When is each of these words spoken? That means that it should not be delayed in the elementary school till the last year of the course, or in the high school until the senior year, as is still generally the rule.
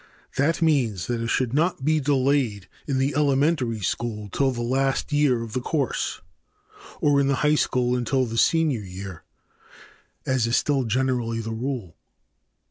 That 0.35 0.63
means 0.63 1.05
that 1.05 1.21
it 1.21 1.27
should 1.27 1.53
not 1.53 1.85
be 1.85 1.99
delayed 1.99 2.67
in 2.87 2.97
the 2.97 3.13
elementary 3.15 3.81
school 3.81 4.29
till 4.29 4.49
the 4.49 4.63
last 4.63 5.13
year 5.13 5.43
of 5.43 5.53
the 5.53 5.61
course, 5.61 6.21
or 7.01 7.21
in 7.21 7.27
the 7.27 7.35
high 7.45 7.53
school 7.53 7.95
until 7.95 8.25
the 8.25 8.35
senior 8.39 8.81
year, 8.81 9.21
as 10.25 10.47
is 10.47 10.57
still 10.57 10.85
generally 10.85 11.39
the 11.39 11.53
rule. 11.53 11.95